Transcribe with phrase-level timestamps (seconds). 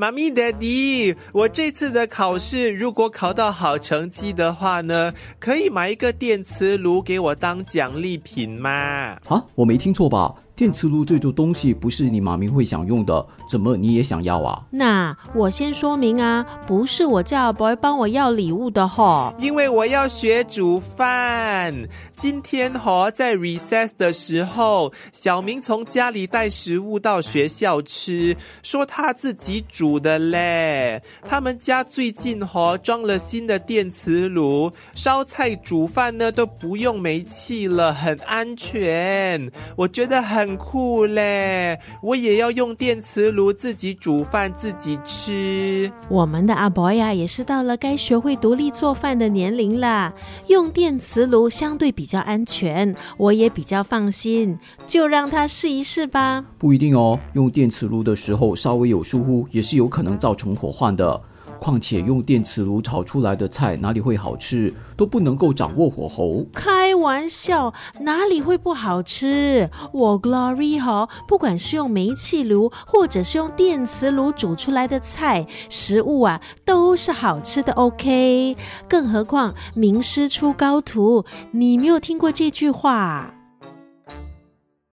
[0.00, 9.18] 妈咪、爹地我这次的考试如果考到好成绩的话呢，可以买一个电磁炉给我当奖励品吗？
[9.28, 10.34] 啊，我没听错吧？
[10.60, 14.62] 电磁炉这种东西不是你妈咪会想用的，怎么你也想要啊？
[14.68, 21.74] 那我先说明啊，不是我叫 boy 帮我要礼物的吼，因为我要学煮饭。
[22.18, 31.02] 今天哈在 recess 的时候，小明从家里带食物到学校吃，说他自己煮的嘞。
[31.26, 39.50] 他们家最近哈装了新的电磁炉，烧菜煮饭呢都不用煤气了，很安全。
[39.74, 45.92] 我觉得很酷嘞，我也要用电磁炉自己煮饭自己吃。
[46.08, 50.14] 我们的阿 boy 呀，也是到了该学会独立做饭的年龄啦，
[50.46, 51.90] 用电磁炉相对。
[52.00, 56.42] 比较安全，我也比较放心，就让他试一试吧。
[56.56, 61.20] 不一定哦，用电磁炉的时候稍微有疏忽，也是有可能造成火患的。
[61.60, 66.46] 况且用电磁炉炒出来的菜哪里会好吃，都不能够掌握火候。
[66.54, 69.68] 开玩笑，哪里会不好吃？
[69.92, 77.74] 我 Glory 哈，不管是用煤气炉或者是用电磁炉煮出来的菜，食物啊都是好吃的。
[77.74, 78.56] OK，
[78.88, 83.34] 更何况名师出高徒，你没有听过这句话？